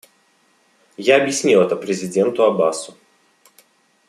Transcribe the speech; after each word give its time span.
Я 0.97 1.17
объяснил 1.17 1.61
это 1.61 1.75
президенту 1.75 2.43
Аббасу. 2.45 2.97